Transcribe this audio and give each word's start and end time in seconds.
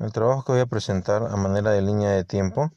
El 0.00 0.10
trabajo 0.10 0.42
que 0.42 0.52
voy 0.52 0.60
a 0.60 0.66
presentar 0.66 1.22
a 1.22 1.36
manera 1.36 1.70
de 1.70 1.80
línea 1.80 2.10
de 2.10 2.24
tiempo 2.24 2.72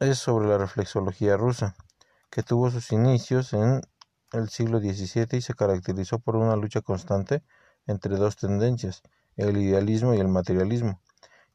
es 0.00 0.18
sobre 0.18 0.48
la 0.48 0.58
reflexología 0.58 1.36
rusa, 1.36 1.76
que 2.28 2.42
tuvo 2.42 2.70
sus 2.70 2.90
inicios 2.90 3.52
en 3.52 3.80
el 4.32 4.48
siglo 4.48 4.80
XVII 4.80 5.38
y 5.38 5.40
se 5.40 5.54
caracterizó 5.54 6.18
por 6.18 6.34
una 6.34 6.56
lucha 6.56 6.80
constante 6.80 7.44
entre 7.86 8.16
dos 8.16 8.36
tendencias, 8.36 9.02
el 9.36 9.56
idealismo 9.58 10.12
y 10.12 10.18
el 10.18 10.28
materialismo. 10.28 11.00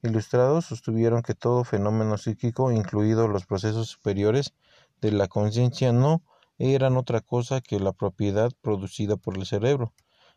Ilustrados 0.02 0.66
sostuvieron 0.66 1.22
que 1.22 1.34
todo 1.34 1.66
fenómeno 1.66 2.18
psíquico, 2.18 2.72
incluidos 2.72 3.30
los 3.30 3.46
procesos 3.46 3.90
superiores 3.90 4.54
de 5.02 5.12
la 5.12 5.28
conciencia, 5.28 5.92
no 5.92 6.24
eran 6.58 6.96
otra 6.96 7.20
cosa 7.20 7.60
que 7.60 7.82
la 7.82 7.92
propiedad 7.92 8.50
producida 8.62 9.18
por 9.18 9.38
el 9.38 9.46
cerebro. 9.46 9.94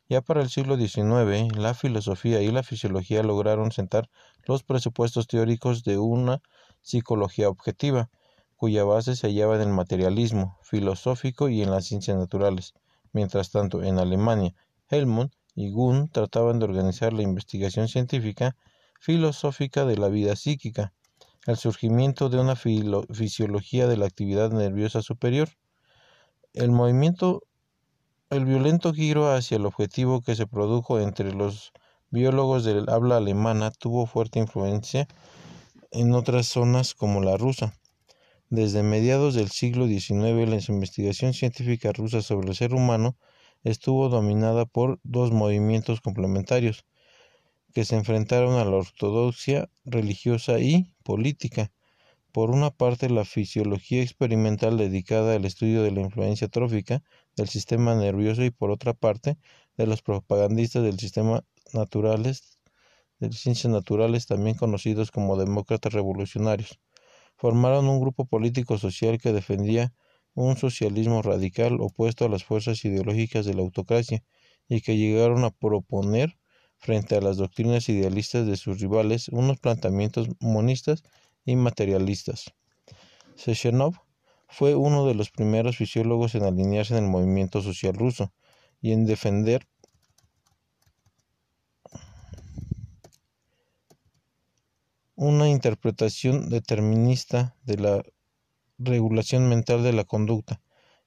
Ya 0.08 0.20
para 0.20 0.40
el 0.40 0.50
siglo 0.50 0.76
XIX, 0.76 1.56
la 1.56 1.74
filosofía 1.74 2.40
y 2.40 2.52
la 2.52 2.62
fisiología 2.62 3.24
lograron 3.24 3.72
sentar 3.72 4.08
los 4.46 4.62
presupuestos 4.62 5.26
teóricos 5.26 5.82
de 5.82 5.98
una 5.98 6.40
psicología 6.80 7.48
objetiva, 7.48 8.08
cuya 8.54 8.84
base 8.84 9.16
se 9.16 9.26
hallaba 9.26 9.56
en 9.56 9.62
el 9.62 9.68
materialismo 9.74 10.58
filosófico 10.62 11.48
y 11.48 11.62
en 11.62 11.72
las 11.72 11.86
ciencias 11.86 12.16
naturales. 12.16 12.74
Mientras 13.12 13.50
tanto, 13.50 13.82
en 13.82 13.98
Alemania, 13.98 14.54
Helmut 14.88 15.32
y 15.56 15.70
Gunn 15.72 16.08
trataban 16.08 16.60
de 16.60 16.66
organizar 16.66 17.12
la 17.12 17.22
investigación 17.22 17.88
científica 17.88 18.56
filosófica 19.00 19.84
de 19.84 19.96
la 19.96 20.08
vida 20.08 20.36
psíquica, 20.36 20.92
el 21.46 21.56
surgimiento 21.56 22.28
de 22.28 22.38
una 22.38 22.54
fisiología 22.54 23.88
de 23.88 23.96
la 23.96 24.06
actividad 24.06 24.52
nerviosa 24.52 25.02
superior. 25.02 25.48
El 26.54 26.70
movimiento 26.70 27.42
el 28.28 28.44
violento 28.44 28.92
giro 28.92 29.32
hacia 29.32 29.56
el 29.56 29.66
objetivo 29.66 30.20
que 30.20 30.34
se 30.34 30.48
produjo 30.48 30.98
entre 30.98 31.32
los 31.32 31.72
biólogos 32.10 32.64
del 32.64 32.88
habla 32.88 33.18
alemana 33.18 33.70
tuvo 33.70 34.06
fuerte 34.06 34.40
influencia 34.40 35.06
en 35.92 36.12
otras 36.12 36.46
zonas 36.48 36.94
como 36.94 37.22
la 37.22 37.36
rusa. 37.36 37.78
Desde 38.50 38.82
mediados 38.82 39.34
del 39.34 39.50
siglo 39.50 39.86
XIX, 39.86 40.48
la 40.48 40.60
investigación 40.74 41.34
científica 41.34 41.92
rusa 41.92 42.20
sobre 42.20 42.48
el 42.48 42.56
ser 42.56 42.74
humano 42.74 43.16
estuvo 43.62 44.08
dominada 44.08 44.66
por 44.66 44.98
dos 45.04 45.30
movimientos 45.30 46.00
complementarios 46.00 46.84
que 47.72 47.84
se 47.84 47.94
enfrentaron 47.94 48.54
a 48.54 48.64
la 48.64 48.76
ortodoxia 48.76 49.68
religiosa 49.84 50.58
y 50.58 50.92
política. 51.04 51.70
Por 52.36 52.50
una 52.50 52.70
parte, 52.70 53.08
la 53.08 53.24
fisiología 53.24 54.02
experimental 54.02 54.76
dedicada 54.76 55.34
al 55.34 55.46
estudio 55.46 55.82
de 55.82 55.90
la 55.90 56.02
influencia 56.02 56.48
trófica 56.48 57.02
del 57.34 57.48
sistema 57.48 57.94
nervioso 57.94 58.44
y 58.44 58.50
por 58.50 58.70
otra 58.70 58.92
parte, 58.92 59.38
de 59.78 59.86
los 59.86 60.02
propagandistas 60.02 60.82
del 60.82 60.98
sistema 60.98 61.44
naturales, 61.72 62.58
de 63.20 63.32
ciencias 63.32 63.72
naturales, 63.72 64.26
también 64.26 64.54
conocidos 64.54 65.10
como 65.10 65.38
demócratas 65.38 65.94
revolucionarios. 65.94 66.78
Formaron 67.38 67.88
un 67.88 68.00
grupo 68.02 68.26
político 68.26 68.76
social 68.76 69.16
que 69.16 69.32
defendía 69.32 69.94
un 70.34 70.58
socialismo 70.58 71.22
radical 71.22 71.80
opuesto 71.80 72.26
a 72.26 72.28
las 72.28 72.44
fuerzas 72.44 72.84
ideológicas 72.84 73.46
de 73.46 73.54
la 73.54 73.62
autocracia 73.62 74.22
y 74.68 74.82
que 74.82 74.98
llegaron 74.98 75.42
a 75.44 75.52
proponer 75.52 76.36
frente 76.76 77.16
a 77.16 77.22
las 77.22 77.38
doctrinas 77.38 77.88
idealistas 77.88 78.46
de 78.46 78.58
sus 78.58 78.78
rivales 78.78 79.28
unos 79.28 79.58
planteamientos 79.58 80.28
monistas 80.38 81.02
y 81.46 81.56
materialistas. 81.56 82.52
Sechenov 83.36 83.94
fue 84.48 84.74
uno 84.74 85.06
de 85.06 85.14
los 85.14 85.30
primeros 85.30 85.76
fisiólogos 85.76 86.34
en 86.34 86.42
alinearse 86.42 86.96
en 86.96 87.04
el 87.04 87.10
movimiento 87.10 87.62
social 87.62 87.94
ruso 87.94 88.32
y 88.82 88.92
en 88.92 89.06
defender 89.06 89.66
una 95.14 95.48
interpretación 95.48 96.50
determinista 96.50 97.56
de 97.64 97.78
la 97.78 98.02
regulación 98.78 99.48
mental 99.48 99.82
de 99.82 99.94
la 99.94 100.04
conducta. 100.04 100.60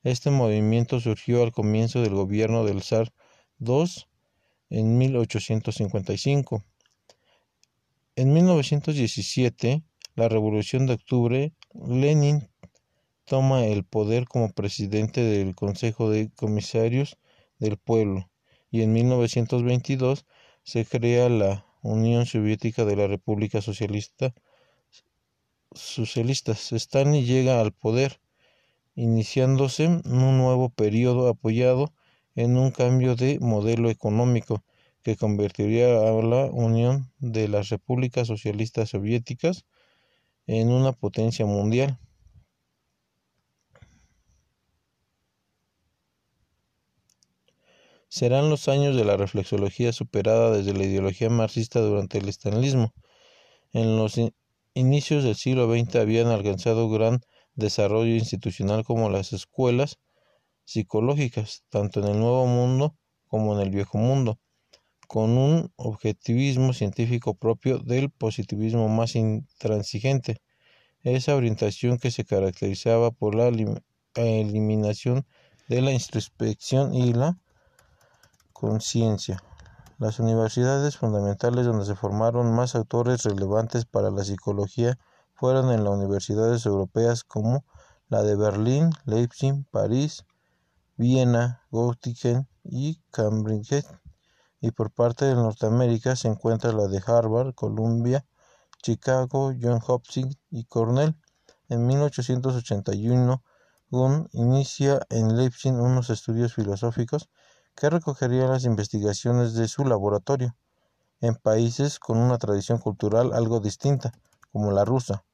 Este 0.03 0.31
movimiento 0.31 0.99
surgió 0.99 1.43
al 1.43 1.51
comienzo 1.51 2.01
del 2.01 2.15
gobierno 2.15 2.65
del 2.65 2.81
zar 2.81 3.13
II 3.59 3.85
en 4.69 4.97
1855. 4.97 6.63
En 8.15 8.33
1917, 8.33 9.83
la 10.19 10.27
Revolución 10.27 10.85
de 10.85 10.95
Octubre, 10.95 11.53
Lenin 11.73 12.49
toma 13.23 13.65
el 13.65 13.85
poder 13.85 14.25
como 14.27 14.51
presidente 14.51 15.21
del 15.21 15.55
Consejo 15.55 16.09
de 16.09 16.29
Comisarios 16.35 17.17
del 17.57 17.77
Pueblo 17.77 18.29
y 18.69 18.81
en 18.81 18.91
1922 18.91 20.25
se 20.63 20.83
crea 20.83 21.29
la 21.29 21.65
Unión 21.81 22.25
Soviética 22.25 22.83
de 22.83 22.97
la 22.97 23.07
República 23.07 23.61
Socialista 23.61 24.33
Socialistas. 25.71 26.73
Stalin 26.73 27.25
llega 27.25 27.61
al 27.61 27.71
poder, 27.71 28.19
iniciándose 28.95 29.87
un 29.87 30.37
nuevo 30.37 30.67
periodo 30.67 31.29
apoyado 31.29 31.93
en 32.35 32.57
un 32.57 32.71
cambio 32.71 33.15
de 33.15 33.39
modelo 33.39 33.89
económico 33.89 34.65
que 35.01 35.15
convertiría 35.15 35.87
a 35.97 36.11
la 36.21 36.47
Unión 36.47 37.09
de 37.19 37.47
las 37.47 37.69
Repúblicas 37.69 38.27
Socialistas 38.27 38.89
Soviéticas 38.89 39.63
en 40.51 40.71
una 40.71 40.93
potencia 40.93 41.45
mundial. 41.45 41.99
Serán 48.07 48.49
los 48.49 48.67
años 48.67 48.95
de 48.95 49.05
la 49.05 49.15
reflexología 49.15 49.93
superada 49.93 50.49
desde 50.57 50.73
la 50.73 50.85
ideología 50.85 51.29
marxista 51.29 51.81
durante 51.81 52.17
el 52.17 52.27
estalinismo. 52.27 52.95
En 53.73 53.95
los 53.95 54.15
inicios 54.73 55.23
del 55.23 55.35
siglo 55.35 55.71
XX 55.71 55.97
habían 55.97 56.29
alcanzado 56.29 56.89
gran 56.89 57.21
desarrollo 57.53 58.15
institucional 58.15 58.83
como 58.83 59.11
las 59.11 59.33
escuelas 59.33 59.99
psicológicas, 60.63 61.63
tanto 61.69 61.99
en 61.99 62.07
el 62.07 62.19
Nuevo 62.19 62.47
Mundo 62.47 62.95
como 63.27 63.53
en 63.53 63.67
el 63.67 63.69
Viejo 63.69 63.99
Mundo 63.99 64.39
con 65.09 65.39
un 65.39 65.73
objetivismo 65.75 66.71
científico 66.71 67.33
propio 67.33 67.79
del 67.79 68.11
positivismo 68.11 68.89
más 68.89 69.15
intransigente. 69.15 70.39
Esa 71.01 71.35
orientación 71.35 71.97
que 71.97 72.11
se 72.11 72.25
caracterizaba 72.25 73.09
por 73.09 73.33
la 73.33 73.47
eliminación 74.13 75.25
de 75.67 75.81
la 75.81 75.93
introspección 75.93 76.93
y 76.93 77.13
la 77.13 77.39
conciencia. 78.53 79.41
Las 79.97 80.19
universidades 80.19 80.97
fundamentales 80.97 81.65
donde 81.65 81.87
se 81.87 81.95
formaron 81.95 82.53
más 82.53 82.75
autores 82.75 83.23
relevantes 83.23 83.85
para 83.85 84.11
la 84.11 84.23
psicología 84.23 84.99
fueron 85.33 85.71
en 85.71 85.85
las 85.85 85.93
universidades 85.93 86.67
europeas 86.67 87.23
como 87.23 87.65
la 88.09 88.21
de 88.21 88.35
Berlín, 88.35 88.91
Leipzig, 89.05 89.55
París, 89.71 90.23
Viena, 90.97 91.63
Göttingen 91.71 92.47
y 92.63 93.01
Cambridge 93.09 93.83
y 94.61 94.71
por 94.71 94.91
parte 94.91 95.25
de 95.25 95.35
Norteamérica 95.35 96.15
se 96.15 96.27
encuentra 96.27 96.71
la 96.73 96.87
de 96.87 97.01
Harvard, 97.05 97.53
Columbia, 97.53 98.25
Chicago, 98.81 99.53
Johns 99.59 99.83
Hopkins 99.87 100.37
y 100.49 100.65
Cornell. 100.65 101.15
En 101.69 101.85
1881, 101.87 103.43
Gunn 103.89 104.29
inicia 104.33 104.99
en 105.09 105.35
Leipzig 105.35 105.73
unos 105.73 106.09
estudios 106.09 106.53
filosóficos 106.53 107.29
que 107.75 107.89
recogerían 107.89 108.49
las 108.49 108.65
investigaciones 108.65 109.53
de 109.53 109.67
su 109.67 109.85
laboratorio 109.85 110.55
en 111.21 111.35
países 111.35 111.99
con 111.99 112.17
una 112.17 112.37
tradición 112.37 112.77
cultural 112.77 113.33
algo 113.33 113.59
distinta, 113.59 114.13
como 114.51 114.71
la 114.71 114.85
rusa. 114.85 115.25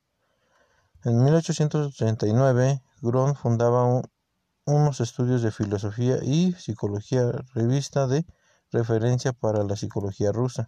En 1.04 1.24
1889, 1.24 2.82
Grun 3.02 3.36
fundaba 3.36 4.02
unos 4.66 5.00
estudios 5.02 5.44
de 5.44 5.52
filosofía 5.52 6.18
y 6.24 6.54
psicología, 6.54 7.32
revista 7.54 8.08
de 8.08 8.26
referencia 8.76 9.34
para 9.34 9.64
la 9.64 9.76
psicología 9.76 10.32
rusa. 10.32 10.68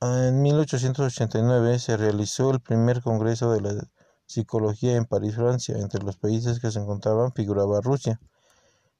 En 0.00 0.42
1889 0.42 1.78
se 1.78 1.96
realizó 1.96 2.50
el 2.50 2.60
primer 2.60 3.02
Congreso 3.02 3.52
de 3.52 3.60
la 3.60 3.88
Psicología 4.26 4.96
en 4.96 5.04
París, 5.04 5.36
Francia. 5.36 5.76
Entre 5.78 6.02
los 6.02 6.16
países 6.16 6.58
que 6.60 6.70
se 6.70 6.80
encontraban 6.80 7.32
figuraba 7.32 7.80
Rusia. 7.80 8.20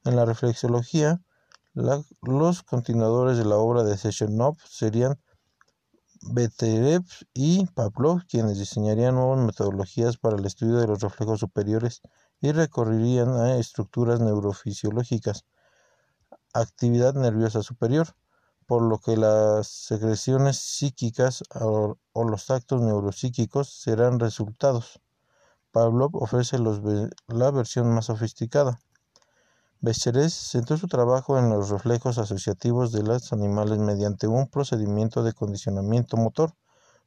En 0.05 0.15
la 0.15 0.25
reflexología, 0.25 1.21
los 2.21 2.63
continuadores 2.63 3.37
de 3.37 3.45
la 3.45 3.57
obra 3.57 3.83
de 3.83 3.97
Sechenov 3.97 4.55
serían 4.67 5.19
Beterev 6.21 7.03
y 7.33 7.65
Pavlov, 7.67 8.25
quienes 8.27 8.57
diseñarían 8.57 9.15
nuevas 9.15 9.45
metodologías 9.45 10.17
para 10.17 10.37
el 10.37 10.45
estudio 10.45 10.77
de 10.77 10.87
los 10.87 11.01
reflejos 11.01 11.39
superiores 11.39 12.01
y 12.41 12.51
recorrerían 12.51 13.29
a 13.29 13.57
estructuras 13.57 14.19
neurofisiológicas 14.19 15.45
actividad 16.59 17.13
nerviosa 17.13 17.63
superior, 17.63 18.15
por 18.65 18.81
lo 18.81 18.99
que 18.99 19.15
las 19.15 19.67
secreciones 19.67 20.57
psíquicas 20.57 21.43
o, 21.55 21.97
los 22.13 22.49
actos 22.49 22.81
neuropsíquicos 22.81 23.69
serán 23.69 24.19
resultados. 24.19 24.99
Pavlov 25.71 26.15
ofrece 26.15 26.57
la 26.59 27.51
versión 27.51 27.93
más 27.93 28.05
sofisticada. 28.05 28.79
Becheres 29.79 30.33
centró 30.33 30.75
su 30.77 30.87
trabajo 30.87 31.37
en 31.37 31.49
los 31.49 31.69
reflejos 31.69 32.17
asociativos 32.17 32.91
de 32.91 33.03
los 33.03 33.31
animales 33.31 33.77
mediante 33.77 34.27
un 34.27 34.47
procedimiento 34.47 35.23
de 35.23 35.33
condicionamiento 35.33 36.17
motor. 36.17 36.53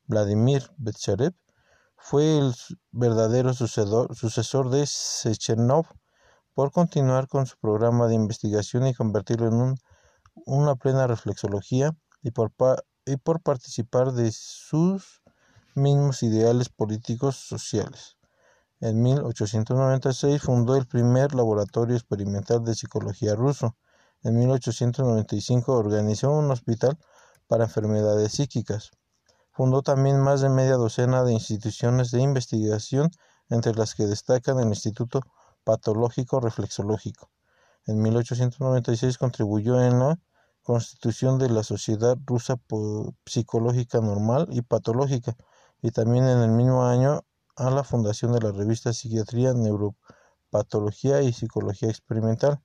Vladimir 0.06 0.70
Becherev 0.76 1.35
fue 1.96 2.38
el 2.38 2.55
verdadero 2.93 3.53
sucesor 3.53 4.70
de 4.70 4.87
Sechenov 4.87 5.87
por 6.55 6.73
continuar 6.73 7.29
con 7.29 7.47
su 7.47 7.56
programa 7.58 8.06
de 8.06 8.14
investigación 8.14 8.87
y 8.87 8.94
convertirlo 8.94 9.49
en 9.49 9.75
una 10.47 10.75
plena 10.76 11.06
reflexología 11.06 11.93
y 12.23 12.31
por, 12.31 12.52
y 13.06 13.17
por 13.17 13.41
participar 13.41 14.12
de 14.12 14.31
sus 14.32 15.23
mismos 15.75 16.23
ideales 16.23 16.69
políticos 16.69 17.37
sociales. 17.37 18.17
En 18.81 19.02
1896 19.02 20.41
fundó 20.43 20.76
el 20.76 20.87
primer 20.87 21.35
laboratorio 21.35 21.97
experimental 21.97 22.64
de 22.64 22.75
psicología 22.75 23.35
ruso. 23.35 23.76
En 24.23 24.38
1895 24.38 25.73
organizó 25.73 26.31
un 26.31 26.50
hospital 26.50 26.99
para 27.46 27.64
enfermedades 27.64 28.32
psíquicas. 28.32 28.91
Fundó 29.53 29.82
también 29.82 30.20
más 30.20 30.41
de 30.41 30.49
media 30.49 30.76
docena 30.76 31.25
de 31.25 31.32
instituciones 31.32 32.11
de 32.11 32.23
investigación, 32.23 33.11
entre 33.50 33.75
las 33.75 33.94
que 33.94 34.06
destacan 34.06 34.58
el 34.61 34.69
Instituto 34.69 35.20
Patológico 35.70 36.40
Reflexológico. 36.40 37.31
En 37.87 38.02
1896 38.02 39.19
contribuyó 39.19 39.81
en 39.81 40.00
la 40.00 40.19
constitución 40.64 41.38
de 41.38 41.49
la 41.49 41.62
Sociedad 41.62 42.19
Rusa 42.26 42.56
Psicológica 43.25 44.00
Normal 44.00 44.49
y 44.50 44.62
Patológica, 44.62 45.37
y 45.81 45.93
también 45.93 46.25
en 46.25 46.40
el 46.40 46.50
mismo 46.50 46.84
año 46.84 47.20
a 47.55 47.70
la 47.70 47.84
fundación 47.84 48.32
de 48.32 48.40
la 48.40 48.50
revista 48.50 48.93
Psiquiatría, 48.93 49.55
Neuropatología 49.55 51.22
y 51.22 51.32
Psicología 51.32 51.88
Experimental. 51.88 52.61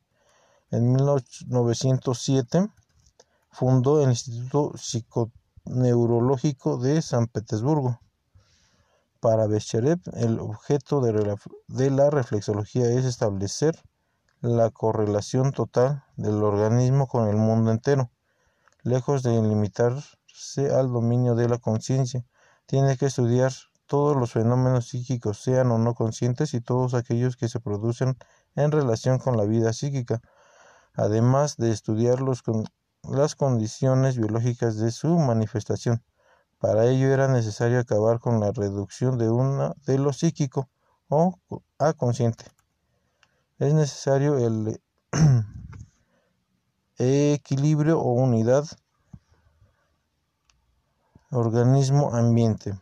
En 0.71 0.91
1907 0.91 2.71
fundó 3.51 4.01
el 4.01 4.09
Instituto 4.09 4.71
Psiconeurológico 4.75 6.77
de 6.77 7.03
San 7.03 7.27
Petersburgo. 7.27 7.99
Para 9.25 9.47
Becherev, 9.47 10.01
el 10.13 10.39
objeto 10.39 11.01
de 11.01 11.89
la 11.89 12.09
reflexología 12.11 12.91
es 12.91 13.05
establecer 13.05 13.75
la 14.39 14.69
correlación 14.69 15.51
total 15.51 16.03
del 16.15 16.43
organismo 16.43 17.07
con 17.07 17.27
el 17.27 17.35
mundo 17.35 17.71
entero. 17.71 18.11
Lejos 18.83 19.23
de 19.23 19.31
limitarse 19.41 20.75
al 20.75 20.93
dominio 20.93 21.33
de 21.33 21.49
la 21.49 21.57
conciencia, 21.57 22.23
tiene 22.67 22.97
que 22.97 23.07
estudiar 23.07 23.51
todos 23.87 24.15
los 24.15 24.33
fenómenos 24.33 24.89
psíquicos, 24.89 25.41
sean 25.41 25.71
o 25.71 25.79
no 25.79 25.95
conscientes, 25.95 26.53
y 26.53 26.61
todos 26.61 26.93
aquellos 26.93 27.35
que 27.35 27.49
se 27.49 27.59
producen 27.59 28.19
en 28.53 28.69
relación 28.69 29.17
con 29.17 29.37
la 29.37 29.45
vida 29.45 29.73
psíquica, 29.73 30.21
además 30.93 31.57
de 31.57 31.71
estudiar 31.71 32.19
con, 32.43 32.65
las 33.01 33.33
condiciones 33.33 34.17
biológicas 34.17 34.77
de 34.77 34.91
su 34.91 35.17
manifestación. 35.17 36.03
Para 36.65 36.87
ello 36.87 37.13
era 37.13 37.27
necesario 37.27 37.79
acabar 37.79 38.19
con 38.19 38.39
la 38.39 38.51
reducción 38.51 39.19
de, 39.19 39.29
una, 39.29 39.75
de 39.85 39.99
lo 39.99 40.11
psíquico 40.11 40.67
o 41.09 41.37
a 41.77 41.93
consciente. 41.93 42.45
Es 43.59 43.75
necesario 43.75 44.39
el 44.39 44.81
equilibrio 46.97 47.99
o 47.99 48.13
unidad 48.13 48.65
organismo-ambiente. 51.29 52.73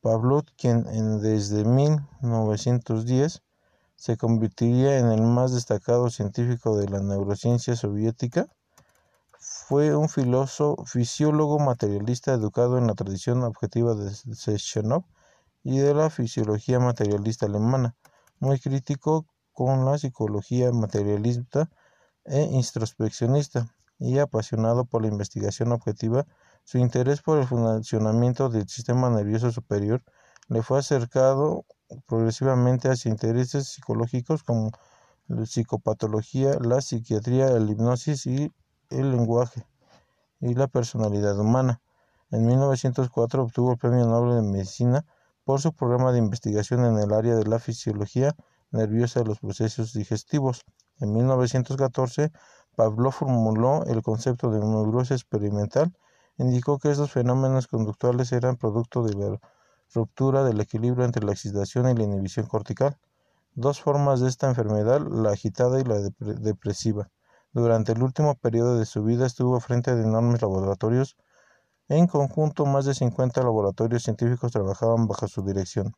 Pavlov, 0.00 0.44
quien 0.56 0.84
desde 1.20 1.66
1910 1.66 3.42
se 3.96 4.16
convertiría 4.16 4.98
en 4.98 5.12
el 5.12 5.20
más 5.20 5.52
destacado 5.52 6.08
científico 6.08 6.78
de 6.78 6.88
la 6.88 7.00
neurociencia 7.00 7.76
soviética, 7.76 8.48
fue 9.70 9.94
un 9.94 10.08
filósofo, 10.08 10.84
fisiólogo 10.84 11.60
materialista 11.60 12.32
educado 12.34 12.76
en 12.76 12.88
la 12.88 12.94
tradición 12.94 13.44
objetiva 13.44 13.94
de 13.94 14.10
Sechenov 14.10 15.04
y 15.62 15.78
de 15.78 15.94
la 15.94 16.10
fisiología 16.10 16.80
materialista 16.80 17.46
alemana, 17.46 17.94
muy 18.40 18.58
crítico 18.58 19.26
con 19.52 19.84
la 19.84 19.96
psicología 19.96 20.72
materialista 20.72 21.70
e 22.24 22.42
introspeccionista 22.50 23.72
y 24.00 24.18
apasionado 24.18 24.86
por 24.86 25.02
la 25.02 25.08
investigación 25.08 25.70
objetiva 25.70 26.26
su 26.64 26.78
interés 26.78 27.22
por 27.22 27.38
el 27.38 27.46
funcionamiento 27.46 28.48
del 28.48 28.68
sistema 28.68 29.08
nervioso 29.08 29.52
superior 29.52 30.02
le 30.48 30.64
fue 30.64 30.80
acercado 30.80 31.64
progresivamente 32.08 32.88
hacia 32.88 33.08
intereses 33.08 33.68
psicológicos 33.68 34.42
como 34.42 34.72
la 35.28 35.46
psicopatología, 35.46 36.58
la 36.60 36.80
psiquiatría, 36.80 37.50
la 37.50 37.70
hipnosis 37.70 38.26
y 38.26 38.52
el 38.90 39.10
lenguaje 39.10 39.66
y 40.40 40.54
la 40.54 40.66
personalidad 40.66 41.38
humana. 41.38 41.80
En 42.30 42.46
1904 42.46 43.42
obtuvo 43.42 43.72
el 43.72 43.78
Premio 43.78 44.06
Nobel 44.06 44.36
de 44.36 44.50
Medicina 44.50 45.04
por 45.44 45.60
su 45.60 45.72
programa 45.72 46.12
de 46.12 46.18
investigación 46.18 46.84
en 46.84 46.98
el 46.98 47.12
área 47.12 47.34
de 47.34 47.46
la 47.46 47.58
fisiología 47.58 48.36
nerviosa 48.70 49.20
de 49.20 49.26
los 49.26 49.40
procesos 49.40 49.92
digestivos. 49.92 50.64
En 51.00 51.12
1914, 51.12 52.30
Pablo 52.76 53.10
formuló 53.10 53.84
el 53.86 54.02
concepto 54.02 54.50
de 54.50 54.60
neurosis 54.60 55.12
experimental 55.12 55.92
indicó 56.40 56.78
que 56.78 56.90
estos 56.90 57.12
fenómenos 57.12 57.66
conductuales 57.66 58.32
eran 58.32 58.56
producto 58.56 59.02
de 59.02 59.14
la 59.14 59.38
ruptura 59.92 60.42
del 60.42 60.60
equilibrio 60.60 61.04
entre 61.04 61.24
la 61.24 61.32
excitación 61.32 61.88
y 61.88 61.94
la 61.94 62.04
inhibición 62.04 62.46
cortical, 62.46 62.96
dos 63.54 63.80
formas 63.80 64.20
de 64.20 64.28
esta 64.28 64.48
enfermedad, 64.48 65.00
la 65.00 65.30
agitada 65.30 65.80
y 65.80 65.84
la 65.84 65.98
depresiva. 66.18 67.10
Durante 67.52 67.92
el 67.92 68.02
último 68.02 68.36
periodo 68.36 68.78
de 68.78 68.86
su 68.86 69.02
vida 69.02 69.26
estuvo 69.26 69.58
frente 69.58 69.90
a 69.90 69.94
enormes 69.94 70.40
laboratorios. 70.40 71.16
En 71.88 72.06
conjunto, 72.06 72.64
más 72.64 72.84
de 72.84 72.94
50 72.94 73.42
laboratorios 73.42 74.04
científicos 74.04 74.52
trabajaban 74.52 75.08
bajo 75.08 75.26
su 75.26 75.42
dirección. 75.42 75.96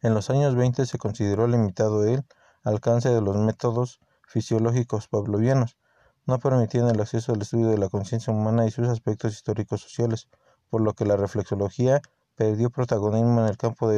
En 0.00 0.14
los 0.14 0.30
años 0.30 0.54
20 0.54 0.86
se 0.86 0.98
consideró 0.98 1.48
limitado 1.48 2.04
el 2.04 2.24
alcance 2.62 3.08
de 3.08 3.20
los 3.20 3.36
métodos 3.36 4.00
fisiológicos 4.26 5.08
pavlovianos, 5.08 5.76
no 6.24 6.38
permitían 6.38 6.88
el 6.88 7.00
acceso 7.00 7.32
al 7.32 7.42
estudio 7.42 7.68
de 7.68 7.78
la 7.78 7.88
conciencia 7.88 8.32
humana 8.32 8.66
y 8.66 8.70
sus 8.70 8.86
aspectos 8.88 9.32
históricos 9.32 9.80
sociales, 9.80 10.28
por 10.68 10.80
lo 10.80 10.94
que 10.94 11.04
la 11.04 11.16
reflexología 11.16 12.00
perdió 12.36 12.70
protagonismo 12.70 13.40
en 13.40 13.48
el 13.48 13.56
campo 13.56 13.90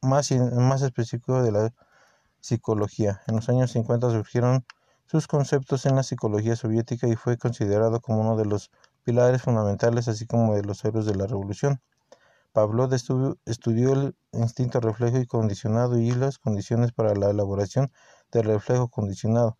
más, 0.00 0.32
más 0.32 0.82
específico 0.82 1.42
de 1.42 1.52
la 1.52 1.74
psicología. 2.40 3.20
En 3.26 3.36
los 3.36 3.50
años 3.50 3.72
50 3.72 4.10
surgieron 4.10 4.64
sus 5.06 5.26
conceptos 5.26 5.86
en 5.86 5.96
la 5.96 6.02
psicología 6.02 6.56
soviética 6.56 7.06
y 7.08 7.16
fue 7.16 7.36
considerado 7.38 8.00
como 8.00 8.20
uno 8.20 8.36
de 8.36 8.46
los 8.46 8.70
pilares 9.04 9.42
fundamentales, 9.42 10.08
así 10.08 10.26
como 10.26 10.54
de 10.54 10.62
los 10.62 10.84
héroes 10.84 11.06
de 11.06 11.14
la 11.14 11.26
revolución. 11.26 11.80
Pablo 12.52 12.88
estudió 12.92 13.92
el 13.92 14.16
instinto 14.32 14.80
reflejo 14.80 15.18
y 15.18 15.26
condicionado 15.26 15.98
y 15.98 16.12
las 16.12 16.38
condiciones 16.38 16.92
para 16.92 17.14
la 17.14 17.30
elaboración 17.30 17.90
del 18.30 18.44
reflejo 18.44 18.88
condicionado 18.88 19.56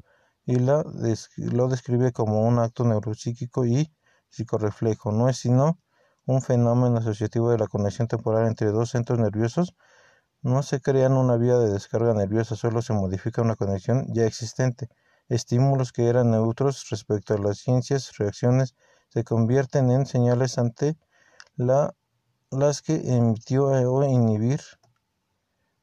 y 0.46 0.56
lo 0.56 1.68
describe 1.68 2.12
como 2.12 2.42
un 2.46 2.58
acto 2.58 2.84
neuropsíquico 2.84 3.64
y 3.66 3.92
psicorreflejo. 4.28 5.10
No 5.10 5.28
es 5.28 5.38
sino 5.38 5.78
un 6.26 6.42
fenómeno 6.42 6.98
asociativo 6.98 7.50
de 7.50 7.58
la 7.58 7.66
conexión 7.66 8.08
temporal 8.08 8.46
entre 8.46 8.68
dos 8.68 8.90
centros 8.90 9.18
nerviosos. 9.18 9.74
No 10.42 10.62
se 10.62 10.80
crea 10.80 11.08
una 11.08 11.36
vía 11.36 11.56
de 11.56 11.72
descarga 11.72 12.14
nerviosa, 12.14 12.56
solo 12.56 12.82
se 12.82 12.92
modifica 12.92 13.42
una 13.42 13.56
conexión 13.56 14.06
ya 14.12 14.26
existente. 14.26 14.88
Estímulos 15.28 15.92
que 15.92 16.08
eran 16.08 16.30
neutros 16.30 16.88
respecto 16.90 17.34
a 17.34 17.38
las 17.38 17.58
ciencias, 17.58 18.16
reacciones, 18.18 18.74
se 19.08 19.24
convierten 19.24 19.90
en 19.90 20.06
señales 20.06 20.58
ante 20.58 20.96
la, 21.56 21.94
las 22.50 22.82
que 22.82 22.94
emitió 23.16 23.66
o 23.66 24.04
inhibir 24.04 24.60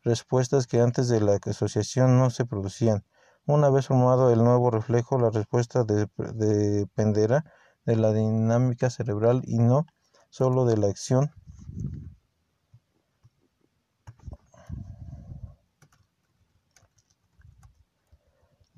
respuestas 0.03 0.67
que 0.67 0.81
antes 0.81 1.07
de 1.07 1.21
la 1.21 1.39
asociación 1.43 2.19
no 2.19 2.29
se 2.29 2.45
producían. 2.45 3.03
Una 3.45 3.69
vez 3.69 3.87
formado 3.87 4.31
el 4.31 4.43
nuevo 4.43 4.69
reflejo, 4.69 5.17
la 5.17 5.29
respuesta 5.29 5.83
dependerá 5.83 7.45
de 7.85 7.95
la 7.95 8.13
dinámica 8.13 8.89
cerebral 8.89 9.41
y 9.45 9.57
no 9.57 9.85
solo 10.29 10.65
de 10.65 10.77
la 10.77 10.87
acción 10.87 11.31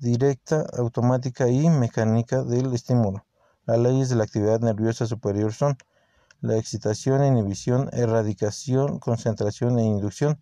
directa, 0.04 0.66
automática 0.76 1.48
y 1.48 1.70
mecánica 1.70 2.44
del 2.44 2.74
estímulo. 2.74 3.24
Las 3.64 3.78
leyes 3.78 4.10
de 4.10 4.16
la 4.16 4.24
actividad 4.24 4.60
nerviosa 4.60 5.06
superior 5.06 5.54
son 5.54 5.78
la 6.42 6.58
excitación, 6.58 7.24
inhibición, 7.24 7.88
erradicación, 7.90 8.98
concentración 8.98 9.78
e 9.78 9.84
inducción. 9.84 10.38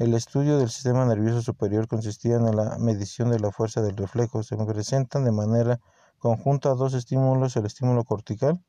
El 0.00 0.14
estudio 0.14 0.58
del 0.58 0.68
sistema 0.68 1.04
nervioso 1.04 1.42
superior 1.42 1.86
consistía 1.86 2.34
en 2.34 2.56
la 2.56 2.76
medición 2.78 3.30
de 3.30 3.38
la 3.38 3.52
fuerza 3.52 3.82
del 3.82 3.96
reflejo. 3.96 4.42
Se 4.42 4.56
presentan 4.56 5.24
de 5.24 5.30
manera 5.30 5.80
conjunta 6.18 6.74
dos 6.74 6.92
estímulos, 6.94 7.54
el 7.56 7.66
estímulo 7.66 8.02
cortical 8.02 8.60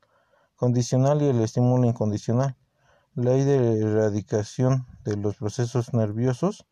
condicional 0.54 1.22
y 1.22 1.26
el 1.26 1.40
estímulo 1.40 1.88
incondicional. 1.88 2.56
Ley 3.16 3.42
de 3.42 3.80
erradicación 3.80 4.86
de 5.04 5.16
los 5.16 5.36
procesos 5.38 5.92
nerviosos. 5.92 6.66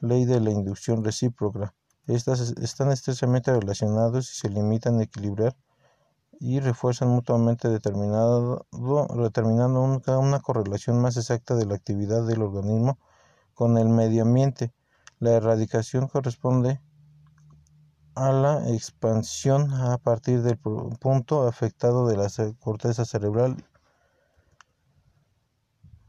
Ley 0.00 0.24
de 0.24 0.40
la 0.40 0.50
inducción 0.50 1.04
recíproca. 1.04 1.72
Estas 2.06 2.40
están 2.40 2.92
estrechamente 2.92 3.52
relacionados 3.52 4.30
y 4.30 4.34
se 4.36 4.48
limitan 4.48 5.00
a 5.00 5.02
equilibrar 5.02 5.56
y 6.38 6.60
refuerzan 6.60 7.08
mutuamente 7.08 7.68
determinado, 7.68 8.66
determinando 9.16 9.82
una 9.82 10.40
correlación 10.40 11.00
más 11.00 11.16
exacta 11.16 11.56
de 11.56 11.66
la 11.66 11.74
actividad 11.74 12.26
del 12.26 12.42
organismo 12.42 12.98
con 13.54 13.76
el 13.78 13.88
medio 13.88 14.22
ambiente. 14.22 14.72
La 15.18 15.32
erradicación 15.32 16.08
corresponde 16.08 16.80
a 18.14 18.32
la 18.32 18.68
expansión 18.70 19.72
a 19.74 19.98
partir 19.98 20.42
del 20.42 20.58
punto 20.58 21.48
afectado 21.48 22.06
de 22.06 22.16
la 22.16 22.28
corteza 22.60 23.04
cerebral, 23.04 23.64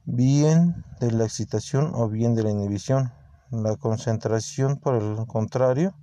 bien 0.05 0.85
de 0.99 1.11
la 1.11 1.25
excitación 1.25 1.91
o 1.95 2.07
bien 2.07 2.35
de 2.35 2.43
la 2.43 2.51
inhibición. 2.51 3.11
La 3.51 3.77
concentración, 3.77 4.75
por 4.75 4.95
el 4.95 5.25
contrario, 5.25 5.95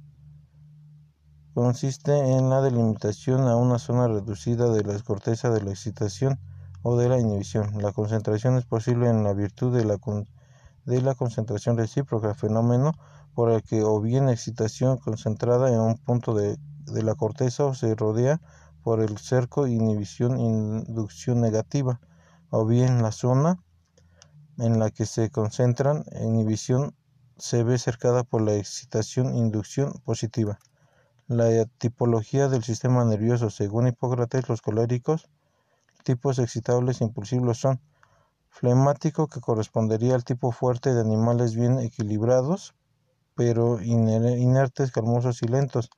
consiste 1.53 2.17
en 2.17 2.49
la 2.49 2.63
delimitación 2.63 3.43
a 3.43 3.57
una 3.57 3.79
zona 3.79 4.09
reducida 4.09 4.73
de 4.73 4.83
la 4.83 4.99
corteza 5.01 5.51
de 5.51 5.61
la 5.63 5.71
excitación 5.71 6.41
o 6.83 6.97
de 6.97 7.11
la 7.11 7.21
inhibición. 7.21 7.83
La 7.83 7.93
concentración 7.93 8.57
es 8.57 8.65
posible 8.65 9.11
en 9.11 9.25
la 9.25 9.35
virtud 9.35 9.77
de 9.77 9.85
la, 9.85 9.99
de 10.87 11.03
la 11.03 11.15
concentración 11.15 11.77
recíproca, 11.77 12.33
fenómeno 12.33 12.93
por 13.35 13.51
el 13.51 13.63
que 13.63 13.83
o 13.83 14.01
bien 14.01 14.31
excitación 14.31 14.97
concentrada 14.97 15.71
en 15.71 15.81
un 15.81 15.99
punto 15.99 16.33
de, 16.33 16.57
de 16.87 17.03
la 17.03 17.15
corteza 17.15 17.67
o 17.67 17.75
se 17.75 17.95
rodea 17.95 18.41
por 18.83 19.03
el 19.03 19.19
cerco 19.19 19.67
inhibición 19.67 20.41
inducción 20.41 21.43
negativa, 21.43 22.01
o 22.49 22.65
bien 22.65 23.03
la 23.03 23.13
zona 23.13 23.63
en 24.57 24.79
la 24.79 24.91
que 24.91 25.05
se 25.05 25.29
concentran 25.29 26.07
inhibición 26.23 26.95
se 27.37 27.64
ve 27.64 27.79
cercada 27.79 28.23
por 28.23 28.43
la 28.43 28.55
excitación-inducción 28.55 29.93
positiva. 30.05 30.59
La 31.26 31.64
tipología 31.79 32.49
del 32.49 32.62
sistema 32.62 33.05
nervioso, 33.05 33.50
según 33.50 33.88
Hipócrates, 33.88 34.49
los 34.49 34.62
coléricos, 34.62 35.29
tipos 36.05 36.38
excitables 36.38 37.00
e 37.00 37.05
impulsivos 37.05 37.59
son 37.59 37.81
flemático, 38.50 39.26
que 39.26 39.41
correspondería 39.41 40.14
al 40.14 40.25
tipo 40.25 40.53
fuerte 40.53 40.95
de 40.95 41.00
animales 41.00 41.57
bien 41.57 41.81
equilibrados, 41.81 42.75
pero 43.35 43.81
inertes, 43.83 44.93
calmosos 44.93 45.43
y 45.43 45.47
lentos. 45.49 45.91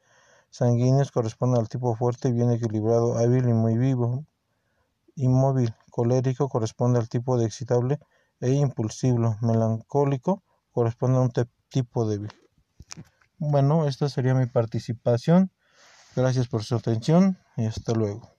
Sanguíneos 0.51 1.11
corresponde 1.11 1.59
al 1.59 1.69
tipo 1.69 1.95
fuerte, 1.97 2.33
bien 2.33 2.51
equilibrado, 2.51 3.19
hábil 3.19 3.49
y 3.49 3.53
muy 3.53 3.77
vivo. 3.77 4.25
Inmóvil, 5.17 5.75
colérico 5.91 6.49
corresponde 6.49 6.99
al 6.99 7.09
tipo 7.09 7.37
de 7.37 7.45
excitable 7.45 7.99
e 8.41 8.53
impulsivo. 8.53 9.37
Melancólico 9.43 10.43
corresponde 10.77 11.17
a 11.17 11.23
un 11.23 11.33
tipo 11.71 12.07
débil. 12.07 12.31
Bueno, 13.39 13.89
esta 13.89 14.11
sería 14.11 14.35
mi 14.35 14.45
participación. 14.45 15.51
Gracias 16.15 16.49
por 16.49 16.65
su 16.65 16.75
atención 16.75 17.39
y 17.57 17.65
hasta 17.65 17.95
luego. 17.95 18.36